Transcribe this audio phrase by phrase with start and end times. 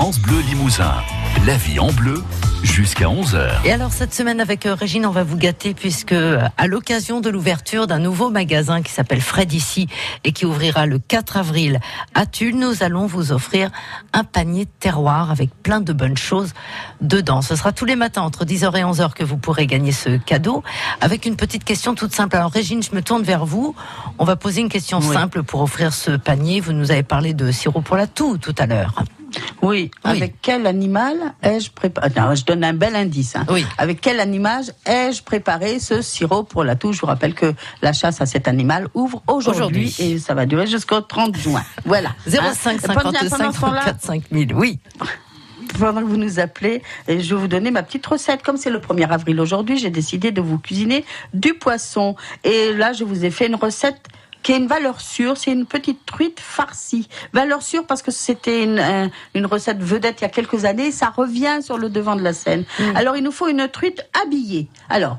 [0.00, 0.94] France Bleu Limousin.
[1.46, 2.24] La vie en bleu
[2.62, 3.66] jusqu'à 11h.
[3.66, 7.20] Et alors cette semaine avec euh, Régine, on va vous gâter puisque euh, à l'occasion
[7.20, 9.88] de l'ouverture d'un nouveau magasin qui s'appelle Fred ici
[10.24, 11.80] et qui ouvrira le 4 avril
[12.14, 13.70] à Tulle, nous allons vous offrir
[14.14, 16.54] un panier de terroir avec plein de bonnes choses
[17.02, 17.42] dedans.
[17.42, 20.62] Ce sera tous les matins entre 10h et 11h que vous pourrez gagner ce cadeau
[21.02, 22.36] avec une petite question toute simple.
[22.36, 23.74] Alors Régine, je me tourne vers vous.
[24.18, 26.60] On va poser une question simple pour offrir ce panier.
[26.60, 29.04] Vous nous avez parlé de sirop pour la toux tout à l'heure.
[29.62, 33.36] Oui, avec quel animal ai-je préparé Je donne un bel indice.
[33.36, 33.44] Hein.
[33.50, 33.64] Oui.
[33.78, 36.92] Avec quel animal ai-je préparé ce sirop pour la toux?
[36.92, 40.66] Je vous rappelle que la chasse à cet animal ouvre aujourd'hui et ça va durer
[40.66, 41.62] jusqu'au 30 juin.
[41.84, 42.10] Voilà.
[42.26, 44.54] 05 55 34 5000.
[44.54, 44.78] Oui
[45.78, 48.42] pendant que vous nous appelez, je vais vous donner ma petite recette.
[48.42, 52.16] Comme c'est le 1er avril aujourd'hui, j'ai décidé de vous cuisiner du poisson.
[52.44, 54.00] Et là, je vous ai fait une recette
[54.42, 57.08] qui a une valeur sûre, c'est une petite truite farcie.
[57.32, 61.12] Valeur sûre parce que c'était une, une, recette vedette il y a quelques années, ça
[61.14, 62.64] revient sur le devant de la scène.
[62.78, 62.96] Mm.
[62.96, 64.68] Alors il nous faut une truite habillée.
[64.88, 65.18] Alors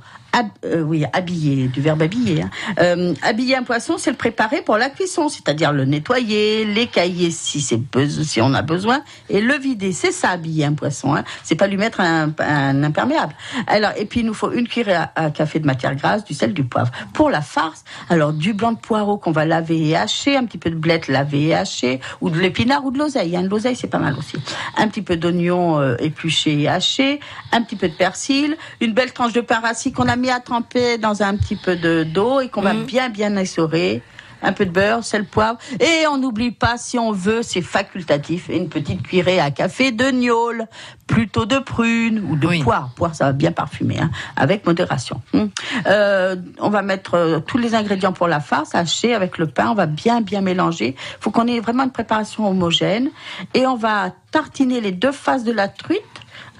[0.65, 2.43] euh, oui, habiller, du verbe habiller.
[2.43, 2.49] Hein.
[2.79, 7.61] Euh, habiller un poisson, c'est le préparer pour la cuisson, c'est-à-dire le nettoyer, l'écailler si
[7.61, 7.79] c'est
[8.23, 9.91] si on a besoin, et le vider.
[9.91, 11.15] C'est ça, habiller un poisson.
[11.15, 11.23] Hein.
[11.43, 13.33] C'est pas lui mettre un, un, imperméable.
[13.67, 16.53] Alors, et puis il nous faut une cuillère à, café de matière grasse, du sel,
[16.53, 16.91] du poivre.
[17.13, 20.57] Pour la farce, alors du blanc de poireau qu'on va laver et hacher, un petit
[20.57, 23.35] peu de blette laver et hacher, ou de l'épinard ou de l'oseille.
[23.35, 23.43] Hein.
[23.43, 24.37] L'oseille, c'est pas mal aussi.
[24.77, 27.19] Un petit peu d'oignon euh, épluché et haché,
[27.51, 30.39] un petit peu de persil, une belle tranche de pain rassis qu'on a mis à
[30.39, 32.85] tremper dans un petit peu de d'eau et qu'on va mhm.
[32.85, 34.01] bien bien essorer
[34.41, 35.57] un peu de beurre, sel, poivre.
[35.79, 40.09] Et on n'oublie pas, si on veut, c'est facultatif, une petite cuillerée à café de
[40.09, 40.65] gnôle,
[41.07, 42.89] plutôt de prune ou de poire.
[42.95, 45.21] Poire, ça va bien parfumer, hein, avec modération.
[45.33, 45.49] Hum.
[45.87, 49.69] Euh, on va mettre euh, tous les ingrédients pour la farce, haché avec le pain.
[49.69, 50.95] On va bien, bien mélanger.
[50.97, 53.09] Il faut qu'on ait vraiment une préparation homogène.
[53.53, 56.01] Et on va tartiner les deux faces de la truite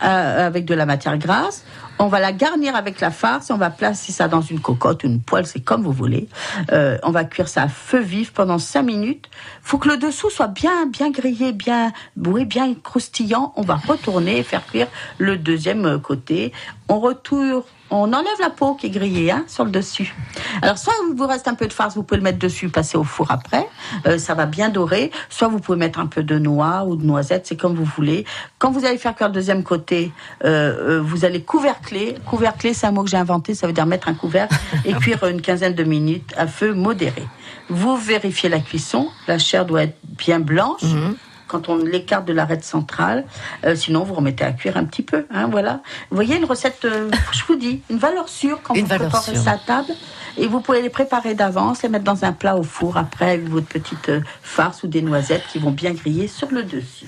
[0.04, 1.64] euh, avec de la matière grasse.
[2.00, 3.52] On va la garnir avec la farce.
[3.52, 6.28] On va placer ça dans une cocotte, une poêle, c'est comme vous voulez.
[6.72, 9.30] Euh, on va cuire ça à feu vif pendant 5 minutes.
[9.62, 13.54] Faut que le dessous soit bien, bien grillé, bien, oui, bien croustillant.
[13.56, 14.88] On va retourner et faire cuire
[15.20, 16.52] le deuxième côté.
[16.90, 20.16] On retourne on enlève la peau qui est grillée hein, sur le dessus.
[20.62, 22.98] Alors soit il vous reste un peu de farce, vous pouvez le mettre dessus, passer
[22.98, 23.68] au four après,
[24.08, 25.12] euh, ça va bien dorer.
[25.30, 28.26] Soit vous pouvez mettre un peu de noix ou de noisettes, c'est comme vous voulez.
[28.60, 30.12] Quand vous allez faire cuire le deuxième côté,
[30.46, 32.16] euh, euh, vous allez couvercler.
[32.26, 35.24] Couvercler, c'est un mot que j'ai inventé, ça veut dire mettre un couvercle et cuire
[35.26, 37.24] une quinzaine de minutes à feu modéré.
[37.70, 40.84] Vous vérifiez la cuisson, la chair doit être bien blanche.
[40.84, 41.16] Mhm
[41.52, 43.26] quand on l'écarte de l'arête centrale.
[43.66, 45.26] Euh, sinon, vous remettez à cuire un petit peu.
[45.30, 45.82] Hein, voilà.
[46.10, 49.52] Vous voyez une recette, euh, je vous dis, une valeur sûre quand vous préparez ça
[49.52, 49.94] à table.
[50.38, 53.50] Et vous pouvez les préparer d'avance, les mettre dans un plat au four après avec
[53.50, 57.08] votre petite euh, farce ou des noisettes qui vont bien griller sur le dessus.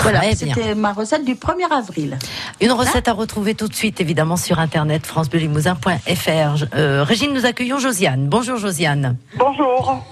[0.00, 2.18] voilà, c'était ma recette du 1er avril.
[2.62, 6.64] Une recette à retrouver tout de suite, évidemment, sur internet, francebleulimousin.fr.
[7.04, 8.26] Régine, nous accueillons Josiane.
[8.28, 9.16] Bonjour Josiane.
[9.36, 10.02] Bonjour.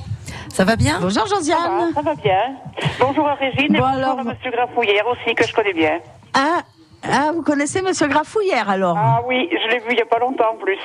[0.54, 1.92] Ça va bien Bonjour Josiane.
[1.92, 2.54] Ça va, bien.
[3.00, 5.98] Bonjour à Régine et bonjour à Monsieur Grafouillère aussi, que je connais bien.
[6.32, 6.60] Ah,
[7.02, 10.20] ah vous connaissez Monsieur Grafouillère alors Ah oui, je l'ai vu il n'y a pas
[10.20, 10.78] longtemps en plus.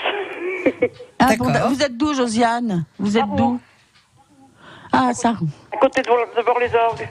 [1.20, 2.84] ah, vous êtes d'où Josiane?
[2.98, 3.60] Vous êtes d'où?
[4.92, 5.36] Ah, ça.
[5.72, 7.08] À côté de, Bord-les-Orgues.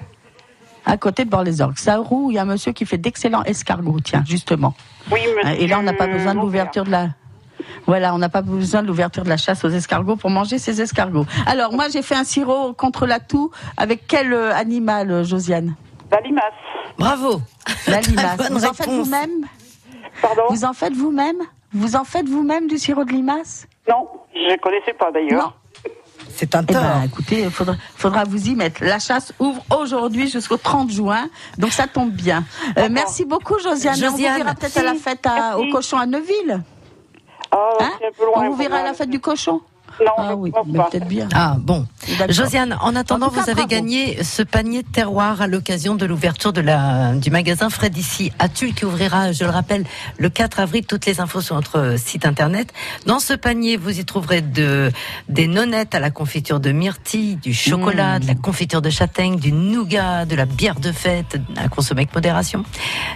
[0.84, 1.78] À côté de Bord-les-Orgues.
[1.78, 4.74] Ça roule, il y a un monsieur qui fait d'excellents escargots, tiens, justement.
[5.12, 5.62] Oui, monsieur.
[5.62, 7.10] Et là, on n'a pas besoin de l'ouverture de la...
[7.88, 10.82] Voilà, on n'a pas besoin de l'ouverture de la chasse aux escargots pour manger ces
[10.82, 11.24] escargots.
[11.46, 13.50] Alors, moi, j'ai fait un sirop contre la toux.
[13.78, 15.74] Avec quel euh, animal, euh, Josiane?
[16.12, 16.44] La limace.
[16.98, 17.40] Bravo.
[17.86, 18.50] La limace.
[18.50, 19.46] Vous en faites vous-même?
[20.20, 20.42] Pardon?
[20.50, 21.38] Vous en faites vous-même?
[21.72, 23.66] Vous en faites vous-même du sirop de limace?
[23.88, 25.56] Non, je ne connaissais pas d'ailleurs.
[26.28, 26.82] C'est un eh tort.
[26.82, 28.84] ben, écoutez, il faudra, vous y mettre.
[28.84, 32.44] La chasse ouvre aujourd'hui jusqu'au 30 juin, donc ça tombe bien.
[32.76, 33.96] Euh, merci beaucoup, Josiane.
[33.96, 34.10] Josiane.
[34.10, 35.26] On vous verra peut-être à la fête
[35.56, 36.62] au cochon à Neuville.
[37.52, 37.92] Oh, hein
[38.34, 39.60] On vous verra à la fête du cochon
[40.04, 41.28] non, ah oui, peut-être bien.
[41.34, 41.86] Ah bon.
[42.28, 46.60] Josiane, en attendant, vous avez gagné ce panier de terroir à l'occasion de l'ouverture de
[46.60, 49.84] la du magasin Fred ici à Tulle qui ouvrira, je le rappelle,
[50.18, 50.86] le 4 avril.
[50.86, 52.72] Toutes les infos sur notre site internet.
[53.06, 54.90] Dans ce panier, vous y trouverez de
[55.28, 58.22] des nonnettes à la confiture de myrtille, du chocolat, mmh.
[58.22, 62.14] de la confiture de châtaigne, du nougat, de la bière de fête à consommer avec
[62.14, 62.64] modération,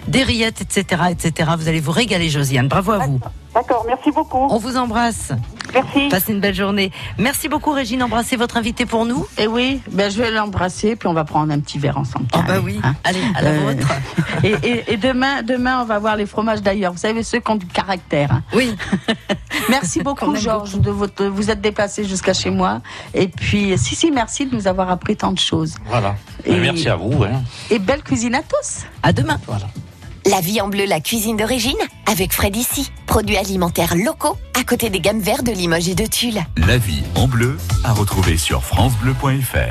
[0.09, 1.51] des rillettes, etc., etc.
[1.57, 2.69] Vous allez vous régaler, Josiane.
[2.69, 3.21] Bravo à vous.
[3.55, 4.47] D'accord, merci beaucoup.
[4.51, 5.33] On vous embrasse.
[5.75, 6.09] Merci.
[6.09, 6.91] Passez une belle journée.
[7.19, 8.03] Merci beaucoup, Régine.
[8.03, 9.27] Embrassez votre invité pour nous.
[9.39, 12.27] Et oui, ben, je vais l'embrasser, puis on va prendre un petit verre ensemble.
[12.35, 12.79] Oh, bah oui.
[12.83, 12.95] Hein.
[13.05, 13.89] Allez, à la Euh, vôtre.
[14.45, 16.93] Et, et- et demain, demain, on va voir les fromages d'ailleurs.
[16.93, 18.33] Vous savez, ceux qui ont du caractère.
[18.33, 18.43] hein.
[18.55, 18.75] Oui.
[19.69, 22.81] Merci beaucoup, Georges, de votre, vous êtes déplacé jusqu'à chez moi.
[23.15, 25.77] Et puis, si, si, merci de nous avoir appris tant de choses.
[25.87, 26.17] Voilà.
[26.45, 27.23] Et- Merci à vous.
[27.23, 27.43] hein.
[27.71, 28.85] Et belle cuisine à tous.
[29.03, 29.39] À demain.
[29.47, 29.67] Voilà.
[30.25, 31.77] La vie en bleu, la cuisine d'origine,
[32.07, 32.93] avec Fred ici.
[33.07, 36.41] Produits alimentaires locaux, à côté des gammes vertes de Limoges et de Tulle.
[36.57, 39.71] La vie en bleu à retrouver sur FranceBleu.fr.